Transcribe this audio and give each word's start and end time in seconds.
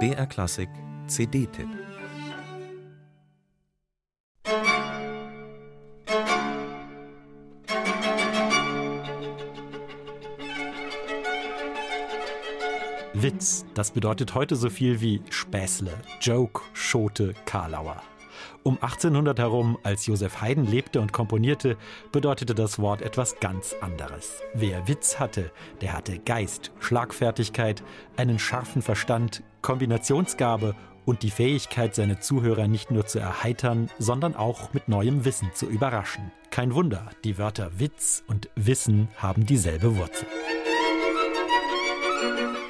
BR 0.00 0.26
Klassik 0.26 0.68
CD-Tipp 1.06 1.68
Witz, 13.12 13.64
das 13.74 13.92
bedeutet 13.92 14.34
heute 14.34 14.56
so 14.56 14.68
viel 14.68 15.00
wie 15.00 15.22
Späßle, 15.30 15.92
Joke, 16.20 16.62
Schote, 16.72 17.32
Karlauer. 17.44 18.02
Um 18.62 18.74
1800 18.80 19.38
herum, 19.38 19.78
als 19.82 20.06
Josef 20.06 20.40
Haydn 20.40 20.64
lebte 20.66 21.00
und 21.00 21.12
komponierte, 21.12 21.76
bedeutete 22.12 22.54
das 22.54 22.78
Wort 22.78 23.02
etwas 23.02 23.40
ganz 23.40 23.74
anderes. 23.80 24.42
Wer 24.54 24.88
Witz 24.88 25.18
hatte, 25.18 25.50
der 25.80 25.92
hatte 25.92 26.18
Geist, 26.18 26.72
Schlagfertigkeit, 26.80 27.82
einen 28.16 28.38
scharfen 28.38 28.82
Verstand, 28.82 29.42
Kombinationsgabe 29.62 30.74
und 31.04 31.22
die 31.22 31.30
Fähigkeit, 31.30 31.94
seine 31.94 32.20
Zuhörer 32.20 32.66
nicht 32.68 32.90
nur 32.90 33.06
zu 33.06 33.18
erheitern, 33.18 33.90
sondern 33.98 34.34
auch 34.34 34.72
mit 34.72 34.88
neuem 34.88 35.24
Wissen 35.24 35.50
zu 35.54 35.66
überraschen. 35.66 36.32
Kein 36.50 36.74
Wunder, 36.74 37.10
die 37.24 37.38
Wörter 37.38 37.78
Witz 37.78 38.22
und 38.26 38.48
Wissen 38.54 39.08
haben 39.16 39.44
dieselbe 39.44 39.96
Wurzel. 39.96 40.26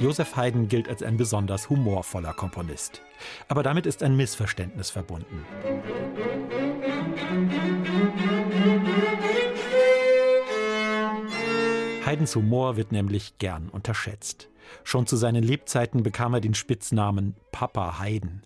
Josef 0.05 0.37
Haydn 0.37 0.69
gilt 0.69 0.87
als 0.91 1.03
ein 1.03 1.17
besonders 1.17 1.71
humorvoller 1.71 2.35
Komponist. 2.35 3.01
Aber 3.49 3.63
damit 3.63 3.87
ist 3.87 4.03
ein 4.03 4.15
Missverständnis 4.15 4.91
verbunden. 4.91 5.47
Haydns 12.05 12.37
Humor 12.37 12.77
wird 12.77 12.93
nämlich 12.93 13.39
gern 13.39 13.71
unterschätzt. 13.71 14.51
Schon 14.83 15.07
zu 15.07 15.17
seinen 15.17 15.43
Lebzeiten 15.43 16.03
bekam 16.03 16.35
er 16.35 16.43
den 16.43 16.53
Spitznamen 16.53 17.35
Papa 17.51 17.99
Haydn. 17.99 18.43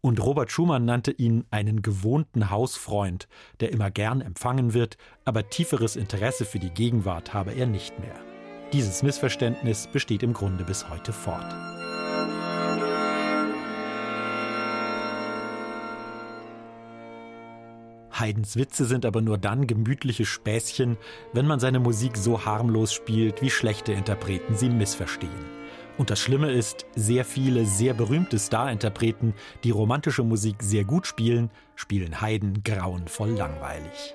Und 0.00 0.24
Robert 0.24 0.50
Schumann 0.50 0.86
nannte 0.86 1.10
ihn 1.10 1.44
einen 1.50 1.82
gewohnten 1.82 2.48
Hausfreund, 2.48 3.28
der 3.60 3.72
immer 3.72 3.90
gern 3.90 4.22
empfangen 4.22 4.72
wird, 4.72 4.96
aber 5.26 5.50
tieferes 5.50 5.96
Interesse 5.96 6.46
für 6.46 6.58
die 6.58 6.70
Gegenwart 6.70 7.34
habe 7.34 7.52
er 7.52 7.66
nicht 7.66 7.98
mehr. 7.98 8.33
Dieses 8.72 9.02
Missverständnis 9.02 9.86
besteht 9.86 10.22
im 10.22 10.32
Grunde 10.32 10.64
bis 10.64 10.88
heute 10.88 11.12
fort. 11.12 11.54
Haydns 18.18 18.56
Witze 18.56 18.84
sind 18.84 19.04
aber 19.04 19.20
nur 19.20 19.38
dann 19.38 19.66
gemütliche 19.66 20.24
Späßchen, 20.24 20.96
wenn 21.32 21.46
man 21.46 21.60
seine 21.60 21.80
Musik 21.80 22.16
so 22.16 22.44
harmlos 22.44 22.92
spielt, 22.92 23.42
wie 23.42 23.50
schlechte 23.50 23.92
Interpreten 23.92 24.56
sie 24.56 24.70
missverstehen. 24.70 25.30
Und 25.98 26.10
das 26.10 26.20
Schlimme 26.20 26.50
ist, 26.50 26.86
sehr 26.94 27.24
viele 27.24 27.66
sehr 27.66 27.94
berühmte 27.94 28.38
Star-Interpreten, 28.38 29.34
die 29.62 29.70
romantische 29.70 30.24
Musik 30.24 30.56
sehr 30.62 30.84
gut 30.84 31.06
spielen, 31.06 31.50
spielen 31.76 32.20
Haydn 32.20 32.62
grauenvoll 32.64 33.30
langweilig. 33.30 34.14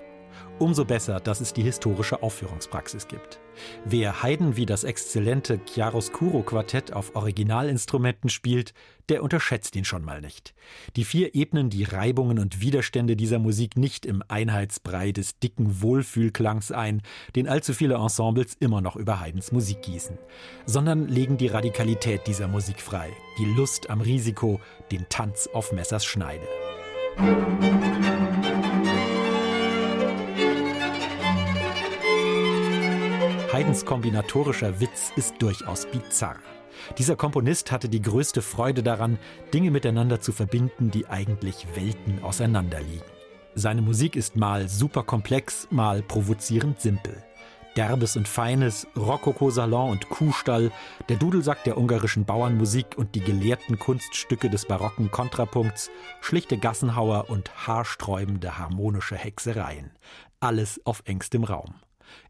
Umso 0.60 0.86
besser, 0.86 1.20
dass 1.20 1.42
es 1.42 1.54
die 1.54 1.64
historische 1.64 2.22
Aufführungspraxis 2.22 3.08
gibt. 3.08 3.40
Wer 3.86 4.24
Haydn 4.24 4.56
wie 4.56 4.66
das 4.66 4.84
exzellente 4.84 5.60
Chiaroscuro-Quartett 5.66 6.94
auf 6.94 7.16
Originalinstrumenten 7.16 8.30
spielt, 8.30 8.74
der 9.10 9.24
unterschätzt 9.24 9.76
ihn 9.76 9.86
schon 9.86 10.04
mal 10.04 10.22
nicht. 10.22 10.54
Die 10.96 11.04
vier 11.04 11.34
Ebenen 11.34 11.70
die 11.70 11.84
Reibungen 11.84 12.40
und 12.40 12.62
Widerstände 12.62 13.16
dieser 13.16 13.40
Musik 13.40 13.78
nicht 13.78 14.06
im 14.06 14.24
Einheitsbrei 14.28 15.12
des 15.12 15.40
dicken 15.40 15.82
Wohlfühlklangs 15.82 16.72
ein, 16.72 17.02
den 17.36 17.48
allzu 17.48 17.74
viele 17.74 17.96
Ensembles 17.96 18.56
immer 18.60 18.82
noch 18.82 18.96
über 18.96 19.20
Haydns 19.20 19.52
Musik 19.52 19.82
gießen, 19.82 20.18
sondern 20.66 21.08
legen 21.08 21.38
die 21.38 21.48
Radikalität 21.48 22.28
dieser 22.28 22.48
Musik 22.48 22.82
frei, 22.82 23.10
die 23.40 23.46
Lust 23.46 23.90
am 23.90 24.02
Risiko, 24.02 24.60
den 24.92 25.08
Tanz 25.10 25.50
auf 25.52 25.72
Messers 25.72 26.06
Schneide. 26.06 26.48
Musik 27.18 28.19
Haydns 33.70 33.86
kombinatorischer 33.86 34.80
Witz 34.80 35.12
ist 35.16 35.36
durchaus 35.38 35.86
bizarr. 35.86 36.38
Dieser 36.98 37.16
Komponist 37.16 37.72
hatte 37.72 37.88
die 37.88 38.02
größte 38.02 38.42
Freude 38.42 38.82
daran, 38.82 39.20
Dinge 39.54 39.70
miteinander 39.70 40.20
zu 40.20 40.32
verbinden, 40.32 40.90
die 40.90 41.06
eigentlich 41.06 41.68
Welten 41.76 42.24
auseinanderliegen. 42.24 43.06
Seine 43.54 43.84
Musik 43.84 44.16
ist 44.16 44.36
mal 44.36 44.68
super 44.68 45.04
komplex, 45.04 45.68
mal 45.70 46.02
provozierend 46.02 46.82
simpel. 46.82 47.24
Derbes 47.78 48.18
und 48.18 48.28
Feines, 48.28 48.88
Rokoko-Salon 48.98 49.92
und 49.92 50.10
Kuhstall, 50.10 50.72
der 51.08 51.18
Dudelsack 51.18 51.64
der 51.64 51.78
ungarischen 51.78 52.26
Bauernmusik 52.26 52.98
und 52.98 53.14
die 53.14 53.22
gelehrten 53.22 53.78
Kunststücke 53.78 54.50
des 54.50 54.66
barocken 54.66 55.12
Kontrapunkts, 55.12 55.92
schlichte 56.22 56.58
Gassenhauer 56.58 57.30
und 57.30 57.68
haarsträubende 57.68 58.58
harmonische 58.58 59.16
Hexereien. 59.16 59.92
Alles 60.40 60.82
auf 60.88 61.04
engstem 61.06 61.44
Raum. 61.44 61.76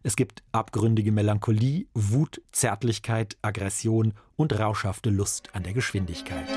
Es 0.04 0.16
gibt 0.16 0.44
abgründige 0.52 1.12
Melancholie, 1.12 1.88
Wut, 1.94 2.42
Zärtlichkeit, 2.52 3.38
Aggression 3.42 4.14
und 4.36 4.58
rauschhafte 4.58 5.10
Lust 5.10 5.50
an 5.54 5.64
der 5.64 5.74
Geschwindigkeit. 5.74 6.48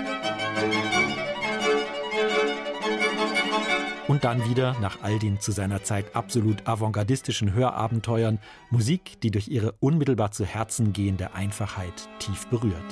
Und 4.09 4.25
dann 4.25 4.49
wieder, 4.49 4.77
nach 4.81 4.99
all 5.03 5.19
den 5.19 5.41
zu 5.41 5.53
seiner 5.53 5.85
Zeit 5.85 6.15
absolut 6.15 6.67
avantgardistischen 6.67 7.55
Hörabenteuern, 7.55 8.41
Musik, 8.71 9.21
die 9.23 9.31
durch 9.31 9.49
ihre 9.49 9.73
unmittelbar 9.81 10.33
zu 10.33 10.45
Herzen 10.45 10.93
gehende 10.93 11.35
Einfachheit 11.35 12.09
tief 12.19 12.47
berührt. 12.49 12.85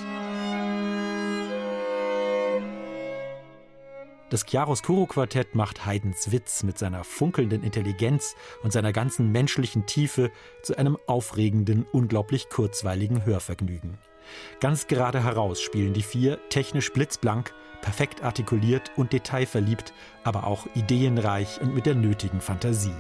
Das 4.31 4.47
Chiaroscuro-Quartett 4.47 5.57
macht 5.57 5.85
Haydns 5.87 6.31
Witz 6.31 6.63
mit 6.63 6.79
seiner 6.79 7.03
funkelnden 7.03 7.65
Intelligenz 7.65 8.37
und 8.63 8.73
seiner 8.73 8.93
ganzen 8.93 9.33
menschlichen 9.33 9.87
Tiefe 9.87 10.31
zu 10.63 10.79
einem 10.79 10.97
aufregenden, 11.09 11.85
unglaublich 11.91 12.49
kurzweiligen 12.49 13.25
Hörvergnügen. 13.25 13.99
Ganz 14.61 14.87
gerade 14.87 15.25
heraus 15.25 15.61
spielen 15.61 15.95
die 15.95 16.05
vier 16.05 16.39
technisch 16.49 16.93
blitzblank, 16.93 17.53
perfekt 17.83 18.23
artikuliert 18.23 18.93
und 18.97 19.13
detailverliebt, 19.13 19.93
aber 20.23 20.47
auch 20.47 20.69
ideenreich 20.77 21.61
und 21.61 21.75
mit 21.75 21.87
der 21.87 21.97
nötigen 21.97 22.41
Fantasie. 22.41 22.95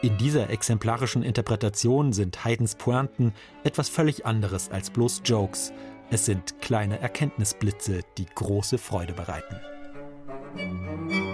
In 0.00 0.16
dieser 0.16 0.48
exemplarischen 0.48 1.22
Interpretation 1.22 2.14
sind 2.14 2.46
Haydns 2.46 2.76
Pointen 2.76 3.34
etwas 3.62 3.90
völlig 3.90 4.24
anderes 4.24 4.70
als 4.70 4.88
bloß 4.88 5.20
Jokes. 5.26 5.74
Es 6.08 6.24
sind 6.24 6.62
kleine 6.62 6.98
Erkenntnisblitze, 6.98 8.00
die 8.16 8.26
große 8.34 8.78
Freude 8.78 9.12
bereiten. 9.12 9.60
Thank 10.56 11.12
you. 11.12 11.25